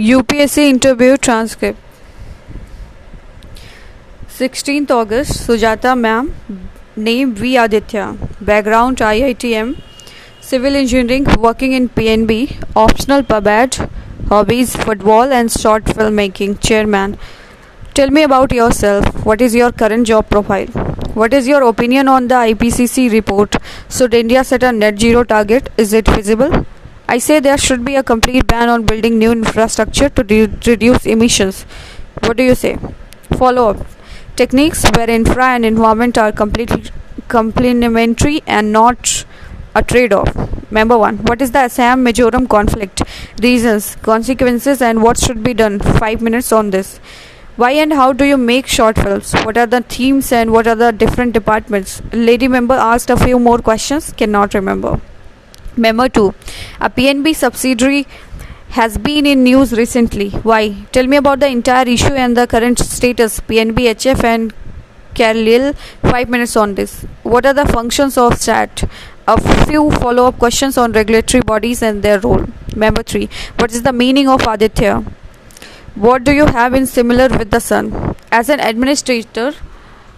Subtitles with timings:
[0.00, 1.78] UPSC interview transcript.
[4.28, 6.32] 16th August Sujata ma'am
[6.96, 9.74] name V Aditya background IITM
[10.40, 12.32] civil engineering working in PNB
[12.74, 13.76] optional pub ad
[14.30, 17.18] hobbies football and short filmmaking chairman.
[17.92, 19.26] Tell me about yourself.
[19.26, 20.68] What is your current job profile?
[21.12, 23.56] What is your opinion on the IPCC report?
[23.90, 25.68] Should India set a net zero target?
[25.76, 26.64] Is it feasible
[27.12, 31.06] I say there should be a complete ban on building new infrastructure to re- reduce
[31.06, 31.62] emissions.
[32.24, 32.78] What do you say?
[33.36, 33.84] Follow up.
[34.36, 36.84] Techniques where infra and environment are completely
[37.26, 39.24] complementary and not
[39.74, 40.30] a trade off.
[40.70, 43.02] Number one, what is the Assam Mizoram conflict?
[43.42, 45.80] Reasons, consequences, and what should be done?
[45.80, 46.98] Five minutes on this.
[47.56, 49.32] Why and how do you make short films?
[49.42, 52.00] What are the themes and what are the different departments?
[52.12, 55.00] Lady member asked a few more questions, cannot remember.
[55.76, 56.34] Memo 2.
[56.80, 58.06] A PNB subsidiary
[58.70, 60.30] has been in news recently.
[60.30, 60.86] Why?
[60.92, 63.40] Tell me about the entire issue and the current status.
[63.40, 64.54] PNB, HF, and
[65.14, 65.74] Carlyle.
[66.02, 67.04] 5 minutes on this.
[67.22, 68.84] What are the functions of SAT?
[69.28, 72.44] A few follow up questions on regulatory bodies and their role.
[72.74, 73.28] Memo 3.
[73.58, 75.04] What is the meaning of Aditya?
[75.94, 78.16] What do you have in similar with the sun?
[78.32, 79.52] As an administrator,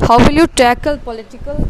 [0.00, 1.68] how will you tackle political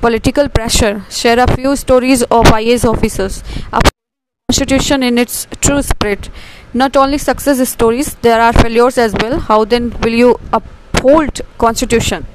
[0.00, 3.42] political pressure, share a few stories of IAS officers,
[4.48, 6.30] constitution in its true spirit.
[6.72, 9.38] Not only success stories, there are failures as well.
[9.40, 12.26] How then will you uphold constitution?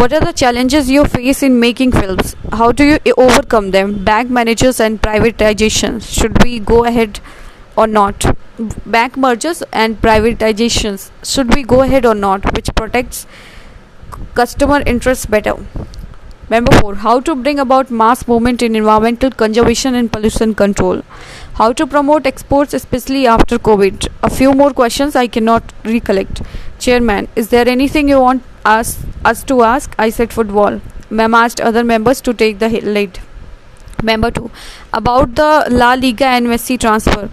[0.00, 2.34] What are the challenges you face in making films?
[2.52, 4.02] How do you overcome them?
[4.04, 6.10] Bank managers and privatizations.
[6.18, 7.20] Should we go ahead
[7.76, 8.24] or not?
[8.86, 11.10] Bank mergers and privatizations.
[11.22, 12.54] Should we go ahead or not?
[12.56, 13.26] Which protects
[14.34, 15.54] customer interests better.
[16.50, 16.96] Number 4.
[16.96, 21.02] How to bring about mass movement in environmental conservation and pollution control.
[21.54, 24.08] How to promote exports, especially after COVID.
[24.24, 26.42] A few more questions I cannot recollect.
[26.80, 29.94] Chairman, is there anything you want us, us to ask?
[29.96, 30.80] I said football.
[31.08, 33.20] Ma'am asked other members to take the lead.
[34.02, 34.50] Member 2.
[34.92, 37.28] About the La Liga and Messi transfer.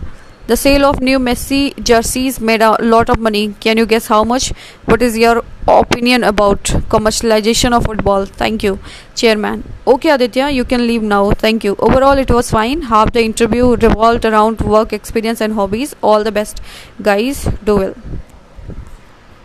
[0.48, 3.54] The sale of new Messi jerseys made a lot of money.
[3.60, 4.50] Can you guess how much?
[4.86, 6.64] What is your opinion about
[6.94, 8.26] commercialization of football?
[8.26, 8.80] Thank you,
[9.14, 9.66] Chairman.
[9.86, 11.32] Okay, Aditya, you can leave now.
[11.32, 11.76] Thank you.
[11.80, 12.84] Overall, it was fine.
[12.94, 15.96] Half the interview revolved around work experience and hobbies.
[16.02, 16.62] All the best,
[17.02, 17.44] guys.
[17.66, 17.96] Do well.